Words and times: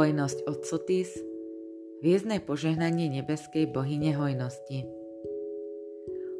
Hojnosť 0.00 0.48
od 0.48 0.64
Sotis, 0.64 1.12
viezne 2.00 2.40
požehnanie 2.40 3.12
nebeskej 3.20 3.68
bohyne 3.68 4.16
hojnosti. 4.16 4.88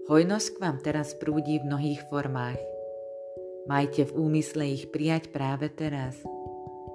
Hojnosť 0.09 0.49
k 0.57 0.61
vám 0.65 0.81
teraz 0.81 1.13
prúdi 1.13 1.61
v 1.61 1.69
mnohých 1.69 2.09
formách. 2.09 2.57
Majte 3.69 4.09
v 4.09 4.17
úmysle 4.17 4.65
ich 4.65 4.89
prijať 4.89 5.29
práve 5.29 5.69
teraz. 5.69 6.17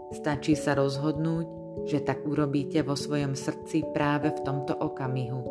Stačí 0.09 0.58
sa 0.58 0.73
rozhodnúť, 0.73 1.46
že 1.86 2.02
tak 2.02 2.26
urobíte 2.26 2.82
vo 2.82 2.98
svojom 2.98 3.38
srdci 3.38 3.86
práve 3.94 4.34
v 4.34 4.41
tomto 4.41 4.73
okamihu. 4.73 5.45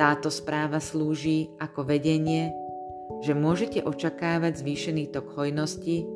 Táto 0.00 0.32
správa 0.32 0.80
slúži 0.80 1.52
ako 1.60 1.84
vedenie, 1.84 2.48
že 3.20 3.36
môžete 3.36 3.84
očakávať 3.84 4.56
zvýšený 4.56 5.12
tok 5.12 5.36
hojnosti 5.36 6.15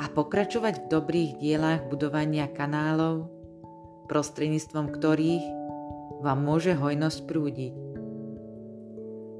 a 0.00 0.08
pokračovať 0.08 0.74
v 0.80 0.86
dobrých 0.88 1.32
dielách 1.36 1.92
budovania 1.92 2.48
kanálov, 2.48 3.28
prostredníctvom 4.08 4.96
ktorých 4.96 5.44
vám 6.24 6.40
môže 6.40 6.72
hojnosť 6.72 7.18
prúdiť. 7.28 7.74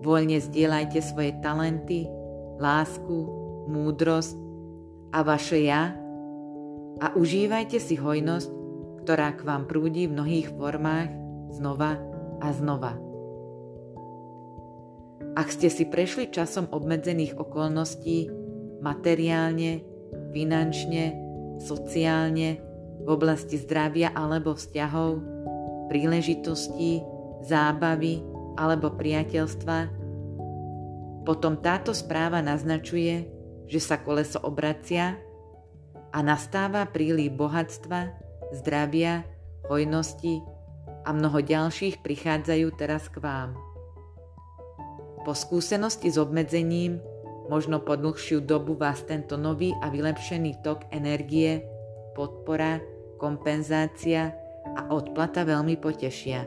Voľne 0.05 0.37
zdieľajte 0.37 1.01
svoje 1.01 1.33
talenty, 1.41 2.05
lásku, 2.61 3.19
múdrosť 3.73 4.37
a 5.17 5.25
vaše 5.25 5.65
ja 5.65 5.97
a 7.01 7.07
užívajte 7.17 7.81
si 7.81 7.97
hojnosť, 7.97 8.49
ktorá 9.05 9.33
k 9.33 9.45
vám 9.49 9.65
prúdi 9.65 10.05
v 10.09 10.21
mnohých 10.21 10.49
formách 10.61 11.09
znova 11.57 11.97
a 12.45 12.49
znova. 12.53 13.01
Ak 15.41 15.49
ste 15.49 15.73
si 15.73 15.89
prešli 15.89 16.29
časom 16.29 16.69
obmedzených 16.69 17.37
okolností, 17.41 18.29
materiálne, 18.85 19.90
finančne, 20.33 21.17
sociálne, 21.61 22.61
v 23.01 23.09
oblasti 23.09 23.57
zdravia 23.57 24.13
alebo 24.13 24.53
vzťahov, 24.53 25.25
príležitostí, 25.89 27.01
zábavy 27.49 28.21
alebo 28.61 28.93
priateľstva, 28.93 30.01
potom 31.25 31.61
táto 31.61 31.93
správa 31.93 32.41
naznačuje, 32.45 33.29
že 33.69 33.81
sa 33.81 34.01
koleso 34.01 34.41
obracia 34.41 35.17
a 36.11 36.19
nastáva 36.25 36.89
príliv 36.89 37.37
bohatstva, 37.39 38.13
zdravia, 38.57 39.25
hojnosti 39.71 40.43
a 41.07 41.15
mnoho 41.15 41.41
ďalších 41.41 42.03
prichádzajú 42.03 42.67
teraz 42.77 43.07
k 43.09 43.23
vám. 43.23 43.55
Po 45.23 45.37
skúsenosti 45.37 46.09
s 46.09 46.17
obmedzením 46.17 46.99
Možno 47.51 47.83
po 47.83 47.99
dlhšiu 47.99 48.47
dobu 48.47 48.79
vás 48.79 49.03
tento 49.03 49.35
nový 49.35 49.75
a 49.83 49.91
vylepšený 49.91 50.63
tok 50.63 50.87
energie, 50.95 51.67
podpora, 52.15 52.79
kompenzácia 53.19 54.31
a 54.79 54.95
odplata 54.95 55.43
veľmi 55.43 55.75
potešia. 55.83 56.47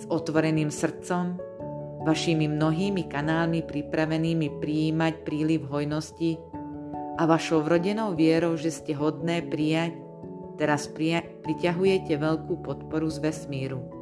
S 0.00 0.08
otvoreným 0.08 0.72
srdcom, 0.72 1.36
vašimi 2.08 2.48
mnohými 2.48 3.12
kanálmi 3.12 3.60
pripravenými 3.60 4.56
prijímať 4.56 5.14
príliv 5.20 5.68
hojnosti 5.68 6.40
a 7.20 7.28
vašou 7.28 7.60
vrodenou 7.60 8.16
vierou, 8.16 8.56
že 8.56 8.72
ste 8.72 8.96
hodné 8.96 9.44
prijať, 9.44 9.92
teraz 10.56 10.88
prija- 10.88 11.28
priťahujete 11.44 12.16
veľkú 12.16 12.64
podporu 12.64 13.12
z 13.12 13.20
vesmíru. 13.20 14.01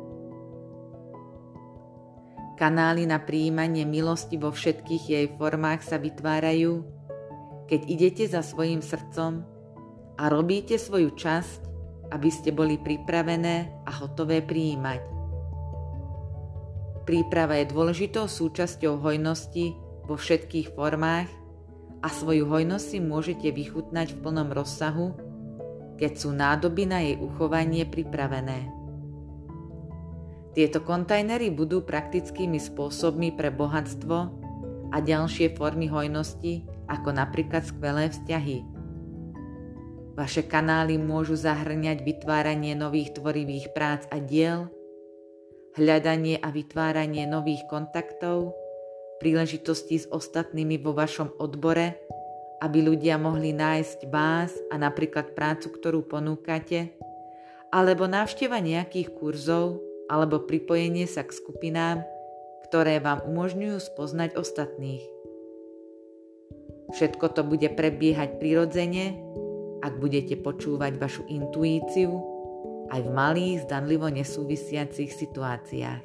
Kanály 2.60 3.08
na 3.08 3.16
príjmanie 3.16 3.88
milosti 3.88 4.36
vo 4.36 4.52
všetkých 4.52 5.04
jej 5.08 5.26
formách 5.40 5.80
sa 5.80 5.96
vytvárajú, 5.96 6.84
keď 7.64 7.80
idete 7.88 8.24
za 8.28 8.44
svojim 8.44 8.84
srdcom 8.84 9.40
a 10.20 10.28
robíte 10.28 10.76
svoju 10.76 11.16
časť, 11.16 11.60
aby 12.12 12.28
ste 12.28 12.52
boli 12.52 12.76
pripravené 12.76 13.80
a 13.88 13.90
hotové 14.04 14.44
prijímať. 14.44 15.00
Príprava 17.08 17.56
je 17.64 17.72
dôležitou 17.72 18.28
súčasťou 18.28 19.00
hojnosti 19.00 19.72
vo 20.04 20.20
všetkých 20.20 20.76
formách 20.76 21.32
a 22.04 22.12
svoju 22.12 22.44
hojnosť 22.44 22.84
si 22.84 22.98
môžete 23.00 23.48
vychutnať 23.56 24.12
v 24.12 24.20
plnom 24.20 24.52
rozsahu, 24.52 25.16
keď 25.96 26.12
sú 26.12 26.36
nádoby 26.36 26.84
na 26.84 27.00
jej 27.08 27.16
uchovanie 27.16 27.88
pripravené. 27.88 28.79
Tieto 30.50 30.82
kontajnery 30.82 31.54
budú 31.54 31.86
praktickými 31.86 32.58
spôsobmi 32.58 33.38
pre 33.38 33.54
bohatstvo 33.54 34.16
a 34.90 34.96
ďalšie 34.98 35.54
formy 35.54 35.86
hojnosti, 35.86 36.66
ako 36.90 37.14
napríklad 37.14 37.62
skvelé 37.62 38.10
vzťahy. 38.10 38.66
Vaše 40.18 40.42
kanály 40.42 40.98
môžu 40.98 41.38
zahrňať 41.38 42.02
vytváranie 42.02 42.74
nových 42.74 43.14
tvorivých 43.14 43.70
prác 43.70 44.10
a 44.10 44.18
diel, 44.18 44.66
hľadanie 45.78 46.42
a 46.42 46.50
vytváranie 46.50 47.30
nových 47.30 47.62
kontaktov, 47.70 48.50
príležitosti 49.22 50.02
s 50.02 50.10
ostatnými 50.10 50.82
vo 50.82 50.98
vašom 50.98 51.38
odbore, 51.38 51.94
aby 52.58 52.78
ľudia 52.84 53.22
mohli 53.22 53.54
nájsť 53.54 54.10
vás 54.10 54.50
a 54.68 54.76
napríklad 54.76 55.32
prácu, 55.38 55.70
ktorú 55.72 56.04
ponúkate, 56.04 56.90
alebo 57.70 58.10
návšteva 58.10 58.58
nejakých 58.58 59.14
kurzov, 59.14 59.89
alebo 60.10 60.42
pripojenie 60.42 61.06
sa 61.06 61.22
k 61.22 61.30
skupinám, 61.30 62.02
ktoré 62.66 62.98
vám 62.98 63.22
umožňujú 63.30 63.78
spoznať 63.78 64.34
ostatných. 64.34 65.06
Všetko 66.90 67.30
to 67.38 67.46
bude 67.46 67.70
prebiehať 67.78 68.42
prirodzene, 68.42 69.14
ak 69.78 70.02
budete 70.02 70.34
počúvať 70.34 70.98
vašu 70.98 71.22
intuíciu 71.30 72.10
aj 72.90 73.06
v 73.06 73.10
malých, 73.14 73.70
zdanlivo 73.70 74.10
nesúvisiacich 74.10 75.14
situáciách. 75.14 76.02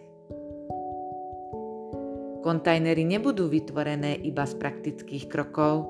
Kontajnery 2.45 3.01
nebudú 3.09 3.49
vytvorené 3.49 4.21
iba 4.21 4.45
z 4.45 4.53
praktických 4.61 5.25
krokov, 5.25 5.89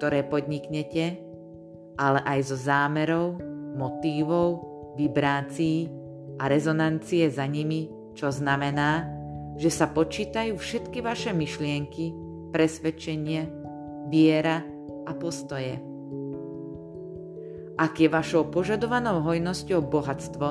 ktoré 0.00 0.24
podniknete, 0.24 1.20
ale 2.00 2.24
aj 2.24 2.40
zo 2.48 2.56
zámerov, 2.56 3.36
motívov, 3.76 4.64
vibrácií 4.96 6.07
a 6.38 6.46
rezonancie 6.46 7.26
za 7.28 7.44
nimi, 7.44 7.90
čo 8.14 8.30
znamená, 8.30 9.10
že 9.58 9.74
sa 9.74 9.90
počítajú 9.90 10.54
všetky 10.54 11.02
vaše 11.02 11.34
myšlienky, 11.34 12.14
presvedčenie, 12.54 13.50
viera 14.06 14.62
a 15.04 15.12
postoje. 15.18 15.82
Ak 17.78 17.98
je 17.98 18.10
vašou 18.10 18.50
požadovanou 18.50 19.22
hojnosťou 19.22 19.86
bohatstvo, 19.86 20.48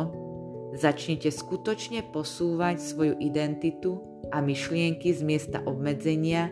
začnite 0.75 1.31
skutočne 1.31 2.03
posúvať 2.11 2.79
svoju 2.79 3.15
identitu 3.19 3.99
a 4.31 4.43
myšlienky 4.43 5.11
z 5.11 5.23
miesta 5.23 5.59
obmedzenia 5.63 6.51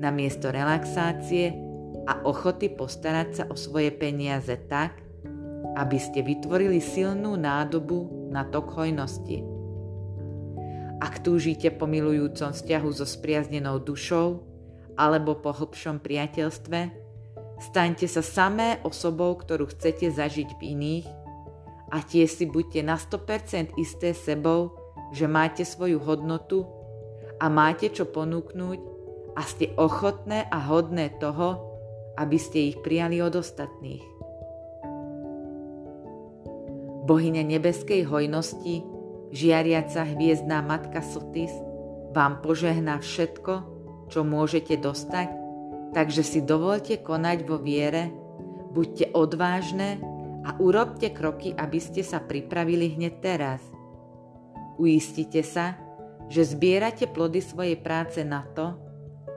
na 0.00 0.12
miesto 0.12 0.52
relaxácie 0.52 1.56
a 2.04 2.20
ochoty 2.24 2.72
postarať 2.72 3.28
sa 3.32 3.44
o 3.48 3.56
svoje 3.56 3.92
peniaze 3.92 4.52
tak, 4.68 5.00
aby 5.74 5.96
ste 5.96 6.20
vytvorili 6.20 6.78
silnú 6.84 7.40
nádobu 7.40 8.23
na 8.34 8.42
tok 8.42 8.74
hojnosti. 8.74 9.46
Ak 10.98 11.22
túžite 11.22 11.70
po 11.70 11.86
milujúcom 11.86 12.50
vzťahu 12.50 12.88
so 12.90 13.06
spriaznenou 13.06 13.78
dušou 13.78 14.42
alebo 14.98 15.38
po 15.38 15.54
hlbšom 15.54 16.02
priateľstve, 16.02 16.90
staňte 17.62 18.10
sa 18.10 18.22
samé 18.26 18.82
osobou, 18.82 19.38
ktorú 19.38 19.70
chcete 19.70 20.10
zažiť 20.10 20.58
v 20.58 20.62
iných 20.74 21.06
a 21.94 22.02
tie 22.02 22.26
si 22.26 22.50
buďte 22.50 22.82
na 22.82 22.98
100% 22.98 23.78
isté 23.78 24.10
sebou, 24.10 24.74
že 25.14 25.30
máte 25.30 25.62
svoju 25.62 26.02
hodnotu 26.02 26.66
a 27.38 27.46
máte 27.46 27.90
čo 27.90 28.10
ponúknuť 28.10 28.80
a 29.34 29.42
ste 29.46 29.74
ochotné 29.78 30.46
a 30.50 30.58
hodné 30.62 31.14
toho, 31.18 31.74
aby 32.18 32.38
ste 32.38 32.70
ich 32.70 32.78
prijali 32.82 33.18
od 33.18 33.34
ostatných. 33.34 34.13
Bohyňa 37.04 37.44
nebeskej 37.44 38.08
hojnosti, 38.08 38.80
žiariaca 39.28 40.08
hviezdná 40.08 40.64
matka 40.64 41.04
Sotis, 41.04 41.52
vám 42.16 42.40
požehná 42.40 42.96
všetko, 43.02 43.52
čo 44.08 44.24
môžete 44.24 44.80
dostať, 44.80 45.28
takže 45.92 46.22
si 46.24 46.40
dovolte 46.40 46.96
konať 46.96 47.38
vo 47.44 47.60
viere, 47.60 48.08
buďte 48.72 49.12
odvážne 49.12 50.00
a 50.48 50.56
urobte 50.56 51.12
kroky, 51.12 51.52
aby 51.52 51.76
ste 51.76 52.00
sa 52.00 52.24
pripravili 52.24 52.96
hneď 52.96 53.14
teraz. 53.20 53.60
Uistite 54.80 55.44
sa, 55.44 55.76
že 56.32 56.40
zbierate 56.40 57.04
plody 57.04 57.44
svojej 57.44 57.76
práce 57.76 58.24
na 58.24 58.48
to, 58.56 58.80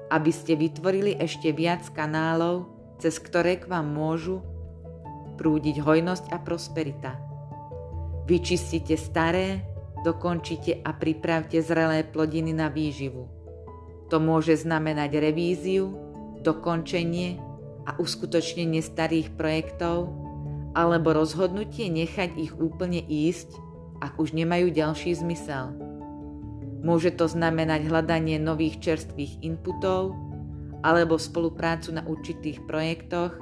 aby 0.08 0.32
ste 0.32 0.56
vytvorili 0.56 1.20
ešte 1.20 1.52
viac 1.52 1.84
kanálov, 1.92 2.72
cez 3.04 3.20
ktoré 3.20 3.60
k 3.60 3.68
vám 3.68 3.92
môžu 3.92 4.40
prúdiť 5.36 5.84
hojnosť 5.84 6.32
a 6.32 6.38
prosperita. 6.42 7.27
Vyčistite 8.28 9.00
staré, 9.00 9.64
dokončite 10.04 10.84
a 10.84 10.92
pripravte 10.92 11.64
zrelé 11.64 12.04
plodiny 12.04 12.52
na 12.52 12.68
výživu. 12.68 13.32
To 14.12 14.20
môže 14.20 14.60
znamenať 14.60 15.16
revíziu, 15.20 15.96
dokončenie 16.44 17.40
a 17.88 17.96
uskutočnenie 17.96 18.84
starých 18.84 19.32
projektov 19.40 20.12
alebo 20.76 21.16
rozhodnutie 21.16 21.88
nechať 21.90 22.36
ich 22.36 22.54
úplne 22.54 23.00
ísť, 23.00 23.50
ak 24.04 24.20
už 24.22 24.36
nemajú 24.36 24.70
ďalší 24.70 25.16
zmysel. 25.18 25.74
Môže 26.86 27.10
to 27.18 27.26
znamenať 27.26 27.90
hľadanie 27.90 28.38
nových 28.38 28.78
čerstvých 28.84 29.42
inputov, 29.42 30.14
alebo 30.86 31.18
spoluprácu 31.18 31.90
na 31.98 32.06
určitých 32.06 32.62
projektoch, 32.70 33.34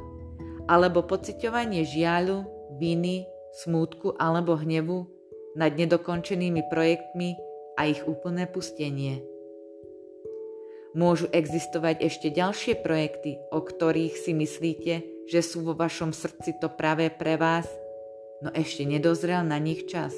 alebo 0.72 1.04
pociťovanie 1.04 1.84
žiaľu, 1.84 2.48
viny, 2.80 3.28
smútku 3.63 4.19
alebo 4.19 4.60
hnevu 4.60 5.07
nad 5.56 5.72
nedokončenými 5.80 6.68
projektmi 6.68 7.40
a 7.80 7.88
ich 7.88 8.04
úplné 8.04 8.48
pustenie. 8.52 9.24
Môžu 10.96 11.28
existovať 11.31 12.07
ešte 12.07 12.31
ďalšie 12.31 12.80
projekty, 12.80 13.36
o 13.52 13.60
ktorých 13.60 14.16
si 14.16 14.31
myslíte, 14.31 14.94
že 15.28 15.40
sú 15.44 15.63
vo 15.68 15.75
vašom 15.75 16.16
srdci 16.16 16.56
to 16.63 16.72
práve 16.72 17.12
pre 17.12 17.36
vás, 17.36 17.68
no 18.40 18.52
ešte 18.56 18.88
nedozrel 18.88 19.44
na 19.44 19.60
nich 19.60 19.88
čas. 19.92 20.16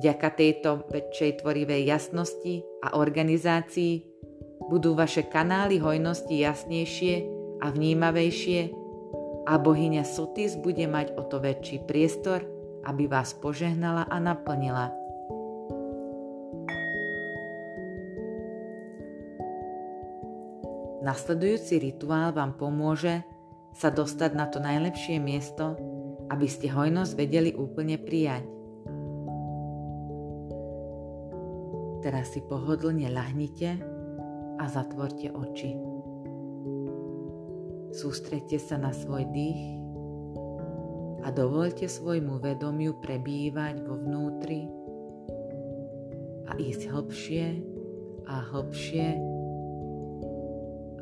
Vďaka 0.00 0.28
tejto 0.32 0.70
väčšej 0.88 1.42
tvorivej 1.42 1.82
jasnosti 1.90 2.62
a 2.86 2.96
organizácii 2.96 4.06
budú 4.70 4.94
vaše 4.94 5.26
kanály 5.26 5.82
hojnosti 5.82 6.38
jasnejšie 6.38 7.26
a 7.58 7.74
vnímavejšie 7.74 8.77
a 9.48 9.56
bohyňa 9.56 10.04
Sotis 10.04 10.60
bude 10.60 10.84
mať 10.84 11.16
o 11.16 11.24
to 11.24 11.40
väčší 11.40 11.88
priestor, 11.88 12.44
aby 12.84 13.08
vás 13.08 13.32
požehnala 13.32 14.04
a 14.04 14.20
naplnila. 14.20 14.92
Nasledujúci 21.00 21.80
rituál 21.80 22.36
vám 22.36 22.60
pomôže 22.60 23.24
sa 23.72 23.88
dostať 23.88 24.30
na 24.36 24.44
to 24.52 24.60
najlepšie 24.60 25.16
miesto, 25.16 25.72
aby 26.28 26.44
ste 26.44 26.68
hojnosť 26.68 27.12
vedeli 27.16 27.56
úplne 27.56 27.96
prijať. 27.96 28.44
Teraz 32.04 32.36
si 32.36 32.44
pohodlne 32.44 33.08
ľahnite 33.08 33.80
a 34.60 34.64
zatvorte 34.68 35.32
oči. 35.32 35.97
Sústredte 37.98 38.62
sa 38.62 38.78
na 38.78 38.94
svoj 38.94 39.26
dých 39.34 39.74
a 41.26 41.34
dovolte 41.34 41.90
svojmu 41.90 42.38
vedomiu 42.38 42.94
prebývať 43.02 43.82
vo 43.82 43.98
vnútri 43.98 44.70
a 46.46 46.54
ísť 46.54 46.94
hlbšie 46.94 47.44
a 48.30 48.34
hlbšie 48.54 49.06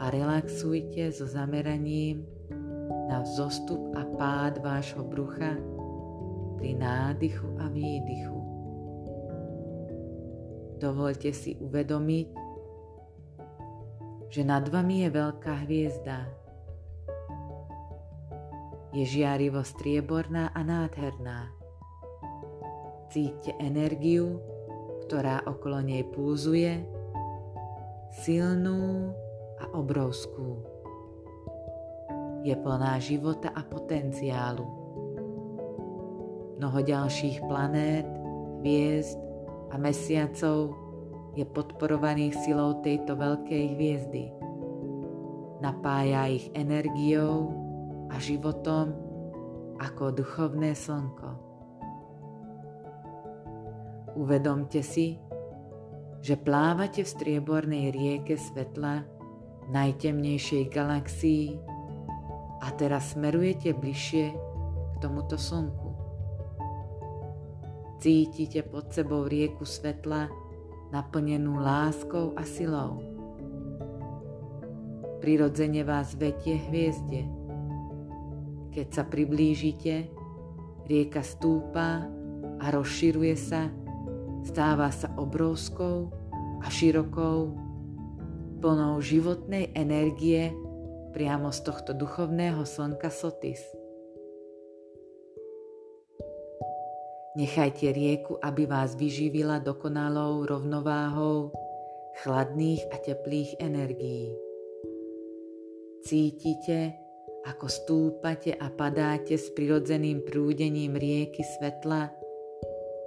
a 0.00 0.04
relaxujte 0.08 1.12
so 1.12 1.28
zameraním 1.28 2.24
na 3.12 3.20
vzostup 3.28 3.92
a 3.92 4.08
pád 4.16 4.64
vášho 4.64 5.04
brucha 5.04 5.52
pri 6.56 6.80
nádychu 6.80 7.60
a 7.60 7.68
výdychu. 7.68 8.40
Dovolte 10.80 11.28
si 11.36 11.60
uvedomiť, 11.60 12.28
že 14.32 14.42
nad 14.48 14.64
vami 14.72 15.04
je 15.04 15.08
veľká 15.12 15.68
hviezda. 15.68 16.45
Je 18.96 19.04
žiarivo 19.04 19.60
strieborná 19.60 20.56
a 20.56 20.64
nádherná. 20.64 21.52
Cíte 23.12 23.52
energiu, 23.60 24.40
ktorá 25.04 25.44
okolo 25.44 25.84
nej 25.84 26.00
púzuje, 26.16 26.80
silnú 28.24 29.12
a 29.60 29.68
obrovskú. 29.76 30.64
Je 32.40 32.56
plná 32.56 32.96
života 32.96 33.52
a 33.52 33.60
potenciálu. 33.68 34.64
Mnoho 36.56 36.80
ďalších 36.80 37.44
planét, 37.52 38.08
hviezd 38.64 39.20
a 39.68 39.76
mesiacov 39.76 40.72
je 41.36 41.44
podporovaných 41.44 42.32
silou 42.48 42.80
tejto 42.80 43.12
veľkej 43.12 43.64
hviezdy. 43.76 44.32
Napája 45.60 46.32
ich 46.32 46.48
energiou 46.56 47.65
a 48.16 48.18
životom 48.18 48.96
ako 49.76 50.16
duchovné 50.16 50.72
slnko. 50.72 51.28
Uvedomte 54.16 54.80
si, 54.80 55.20
že 56.24 56.40
plávate 56.40 57.04
v 57.04 57.12
striebornej 57.12 57.92
rieke 57.92 58.40
svetla 58.40 59.04
najtemnejšej 59.68 60.64
galaxii 60.72 61.60
a 62.64 62.72
teraz 62.80 63.12
smerujete 63.12 63.76
bližšie 63.76 64.32
k 64.32 64.94
tomuto 65.04 65.36
slnku. 65.36 65.92
Cítite 68.00 68.64
pod 68.64 68.96
sebou 68.96 69.28
rieku 69.28 69.68
svetla, 69.68 70.32
naplnenú 70.88 71.60
láskou 71.60 72.32
a 72.32 72.48
silou. 72.48 73.04
Prirodzene 75.20 75.84
vás 75.84 76.16
vetie 76.16 76.56
hviezde. 76.56 77.35
Keď 78.76 78.88
sa 78.92 79.08
priblížite, 79.08 80.12
rieka 80.84 81.24
stúpa 81.24 82.04
a 82.60 82.66
rozširuje 82.68 83.32
sa, 83.32 83.72
stáva 84.44 84.92
sa 84.92 85.16
obrovskou 85.16 86.12
a 86.60 86.68
širokou, 86.68 87.56
plnou 88.60 89.00
životnej 89.00 89.72
energie 89.72 90.52
priamo 91.16 91.48
z 91.56 91.64
tohto 91.64 91.96
duchovného 91.96 92.68
slnka 92.68 93.08
Sotis. 93.08 93.64
Nechajte 97.40 97.96
rieku, 97.96 98.36
aby 98.44 98.68
vás 98.68 98.92
vyživila 98.92 99.56
dokonalou 99.64 100.44
rovnováhou 100.44 101.48
chladných 102.20 102.84
a 102.92 102.96
teplých 103.00 103.56
energií. 103.56 104.36
Cítite, 106.04 107.05
ako 107.46 107.66
stúpate 107.70 108.50
a 108.58 108.66
padáte 108.66 109.38
s 109.38 109.54
prirodzeným 109.54 110.26
prúdením 110.26 110.98
rieky 110.98 111.46
svetla 111.46 112.10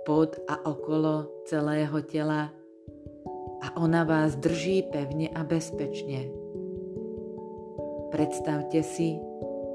pod 0.07 0.39
a 0.47 0.63
okolo 0.63 1.43
celého 1.43 1.99
tela 2.07 2.47
a 3.59 3.67
ona 3.75 4.07
vás 4.07 4.39
drží 4.39 4.87
pevne 4.87 5.27
a 5.35 5.43
bezpečne. 5.43 6.31
Predstavte 8.09 8.79
si, 8.81 9.19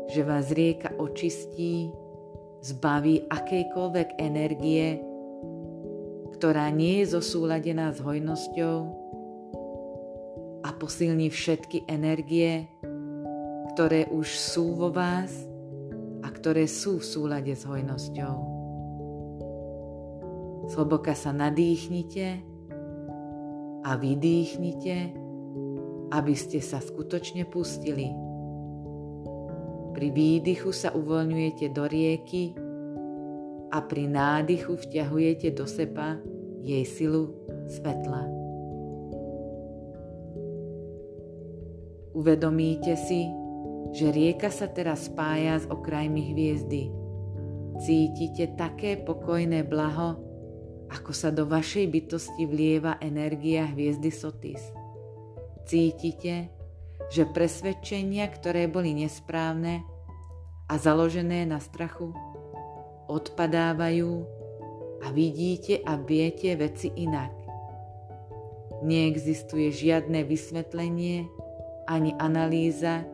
že 0.09 0.25
vás 0.25 0.49
rieka 0.50 0.97
očistí 0.97 1.92
zbaví 2.64 3.28
akejkoľvek 3.28 4.09
energie, 4.16 4.97
ktorá 6.40 6.73
nie 6.73 7.04
je 7.04 7.21
zosúladená 7.21 7.92
s 7.92 8.00
hojnosťou 8.00 8.76
a 10.64 10.68
posilní 10.73 11.28
všetky 11.28 11.85
energie, 11.87 12.64
ktoré 13.75 14.07
už 14.09 14.38
sú 14.38 14.78
vo 14.78 14.95
vás 14.95 15.35
a 16.23 16.31
ktoré 16.31 16.71
sú 16.71 17.02
v 17.02 17.04
súlade 17.04 17.52
s 17.52 17.66
hojnosťou. 17.66 18.35
Zhlboka 20.73 21.12
sa 21.12 21.35
nadýchnite 21.35 22.40
a 23.85 23.90
vydýchnite, 23.99 24.97
aby 26.14 26.35
ste 26.38 26.64
sa 26.64 26.81
skutočne 26.81 27.45
pustili 27.50 28.25
pri 29.95 30.11
výdychu 30.11 30.75
sa 30.75 30.90
uvoľňujete 30.90 31.71
do 31.71 31.87
rieky 31.87 32.50
a 33.71 33.78
pri 33.78 34.11
nádychu 34.11 34.75
vťahujete 34.75 35.54
do 35.54 35.71
seba 35.71 36.19
jej 36.66 36.83
silu 36.83 37.31
svetla. 37.71 38.26
Uvedomíte 42.11 42.99
si, 42.99 43.31
že 43.94 44.10
rieka 44.10 44.50
sa 44.50 44.66
teraz 44.66 45.06
spája 45.06 45.62
s 45.62 45.70
okrajmi 45.70 46.34
hviezdy. 46.34 46.90
Cítite 47.78 48.50
také 48.58 48.98
pokojné 48.98 49.62
blaho, 49.62 50.18
ako 50.90 51.14
sa 51.14 51.30
do 51.30 51.46
vašej 51.46 51.86
bytosti 51.90 52.42
vlieva 52.50 52.98
energia 52.98 53.70
hviezdy 53.70 54.10
Sotis. 54.10 54.62
Cítite, 55.64 56.50
že 57.14 57.22
presvedčenia, 57.30 58.26
ktoré 58.34 58.66
boli 58.66 58.98
nesprávne 58.98 59.86
a 60.66 60.74
založené 60.74 61.46
na 61.46 61.62
strachu, 61.62 62.10
odpadávajú 63.06 64.12
a 65.04 65.12
vidíte 65.14 65.86
a 65.86 65.94
viete 66.00 66.50
veci 66.58 66.90
inak. 66.98 67.30
Neexistuje 68.82 69.70
žiadne 69.70 70.26
vysvetlenie 70.26 71.30
ani 71.86 72.16
analýza, 72.18 73.06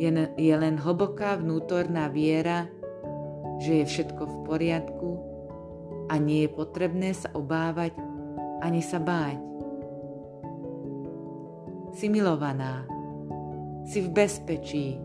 je 0.00 0.54
len 0.54 0.74
hlboká 0.78 1.38
vnútorná 1.38 2.10
viera, 2.10 2.66
že 3.62 3.82
je 3.82 3.84
všetko 3.86 4.22
v 4.26 4.36
poriadku 4.46 5.10
a 6.10 6.18
nie 6.18 6.44
je 6.44 6.50
potrebné 6.50 7.14
sa 7.14 7.30
obávať 7.32 7.94
ani 8.60 8.82
sa 8.82 8.98
báť. 8.98 9.38
Si 11.94 12.10
milovaná 12.10 12.90
si 13.84 14.00
v 14.00 14.08
bezpečí, 14.10 14.98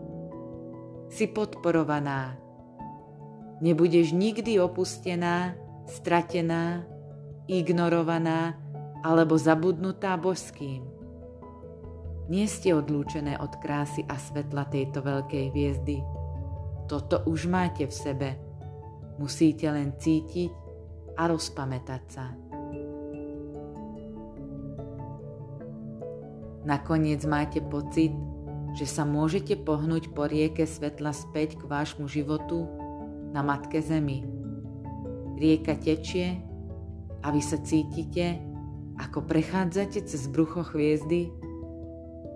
si 1.12 1.24
podporovaná, 1.28 2.40
Nebudeš 3.60 4.16
nikdy 4.16 4.56
opustená, 4.56 5.52
stratená, 5.84 6.80
ignorovaná 7.44 8.56
alebo 9.04 9.36
zabudnutá 9.36 10.16
božským. 10.16 10.99
Nie 12.30 12.46
ste 12.46 12.78
odlúčené 12.78 13.42
od 13.42 13.58
krásy 13.58 14.06
a 14.06 14.14
svetla 14.14 14.70
tejto 14.70 15.02
veľkej 15.02 15.50
hviezdy. 15.50 15.98
Toto 16.86 17.26
už 17.26 17.50
máte 17.50 17.90
v 17.90 17.94
sebe. 17.94 18.28
Musíte 19.18 19.66
len 19.66 19.98
cítiť 19.98 20.54
a 21.18 21.26
rozpamätať 21.26 22.02
sa. 22.06 22.30
Nakoniec 26.62 27.26
máte 27.26 27.58
pocit, 27.58 28.14
že 28.78 28.86
sa 28.86 29.02
môžete 29.02 29.58
pohnúť 29.58 30.14
po 30.14 30.30
rieke 30.30 30.70
svetla 30.70 31.10
späť 31.10 31.58
k 31.58 31.66
vášmu 31.66 32.06
životu 32.06 32.70
na 33.34 33.42
Matke 33.42 33.82
Zemi. 33.82 34.22
Rieka 35.34 35.82
tečie 35.82 36.38
a 37.26 37.34
vy 37.34 37.42
sa 37.42 37.58
cítite, 37.58 38.38
ako 39.02 39.26
prechádzate 39.26 40.06
cez 40.06 40.30
brucho 40.30 40.62
hviezdy, 40.62 41.39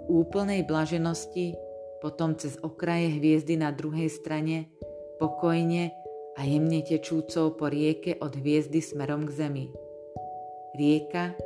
úplnej 0.08 0.66
blaženosti, 0.66 1.56
potom 2.04 2.36
cez 2.36 2.60
okraje 2.60 3.16
hviezdy 3.16 3.56
na 3.56 3.72
druhej 3.72 4.12
strane, 4.12 4.68
pokojne 5.16 5.94
a 6.34 6.44
jemne 6.44 6.82
tečúcou 6.82 7.54
po 7.54 7.70
rieke 7.70 8.18
od 8.18 8.34
hviezdy 8.34 8.82
smerom 8.82 9.24
k 9.24 9.46
zemi. 9.46 9.66
Rieka, 10.74 11.38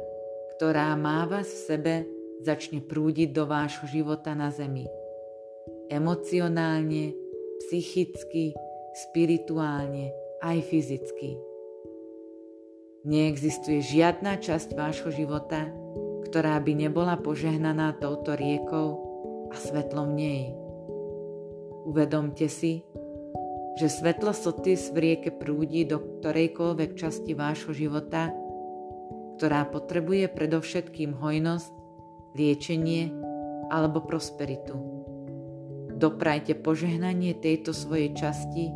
ktorá 0.57 0.97
má 0.97 1.29
vás 1.29 1.47
v 1.47 1.61
sebe 1.69 1.95
začne 2.43 2.81
prúdiť 2.81 3.31
do 3.31 3.45
vášho 3.45 3.87
života 3.87 4.33
na 4.33 4.49
zemi. 4.49 4.89
Emocionálne, 5.93 7.13
psychicky, 7.63 8.57
spirituálne, 9.09 10.11
aj 10.43 10.59
fyzicky. 10.67 11.39
Neexistuje 13.07 13.81
žiadna 13.81 14.43
časť 14.43 14.75
vášho 14.75 15.15
života, 15.15 15.71
ktorá 16.29 16.61
by 16.61 16.73
nebola 16.77 17.17
požehnaná 17.17 17.97
touto 17.97 18.37
riekou 18.37 18.89
a 19.49 19.57
svetlom 19.57 20.13
nej. 20.13 20.53
Uvedomte 21.89 22.53
si, 22.53 22.85
že 23.81 23.89
svetlo 23.89 24.37
Sotis 24.37 24.93
v 24.93 24.99
rieke 25.01 25.33
prúdi 25.33 25.89
do 25.89 26.21
ktorejkoľvek 26.21 26.91
časti 27.01 27.33
vášho 27.33 27.73
života, 27.73 28.29
ktorá 29.41 29.65
potrebuje 29.73 30.29
predovšetkým 30.29 31.17
hojnosť 31.17 31.73
liečenie 32.37 33.09
alebo 33.73 34.05
prosperitu. 34.05 34.77
Doprajte 35.97 36.61
požehnanie 36.61 37.39
tejto 37.41 37.73
svojej 37.73 38.13
časti 38.13 38.69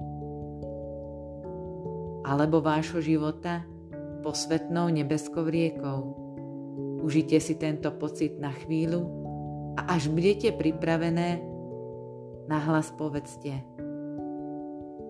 alebo 2.23 2.63
vášho 2.63 3.03
života 3.03 3.67
posvetnou 4.23 4.89
nebeskou 4.89 5.45
riekou. 5.51 6.32
Užite 7.03 7.43
si 7.43 7.59
tento 7.59 7.91
pocit 7.99 8.39
na 8.39 8.55
chvíľu 8.55 9.03
a 9.75 9.99
až 9.99 10.07
budete 10.07 10.55
pripravené, 10.55 11.43
nahlas 12.47 12.95
povedzte. 12.95 13.67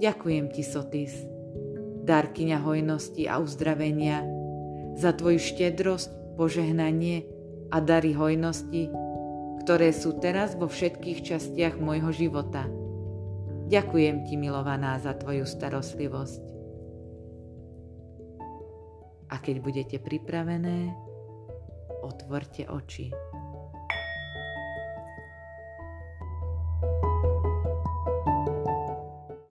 Ďakujem 0.00 0.48
ti, 0.56 0.64
Sotis, 0.64 1.12
darkyňa 2.08 2.58
hojnosti 2.64 3.28
a 3.28 3.38
uzdravenia, 3.38 4.24
za 4.96 5.12
tvoju 5.12 5.36
štedrosť, 5.36 6.36
požehnanie 6.40 7.28
a 7.68 7.80
dary 7.80 8.16
hojnosti, 8.16 8.88
ktoré 9.64 9.92
sú 9.92 10.16
teraz 10.16 10.56
vo 10.56 10.68
všetkých 10.68 11.22
častiach 11.22 11.76
môjho 11.76 12.08
života. 12.12 12.66
Ďakujem 13.68 14.24
ti, 14.28 14.34
milovaná, 14.40 14.96
za 14.96 15.12
tvoju 15.16 15.44
starostlivosť. 15.44 16.44
A 19.32 19.40
keď 19.40 19.56
budete 19.64 19.96
pripravené, 19.96 21.11
otvorte 22.02 22.66
oči. 22.68 23.10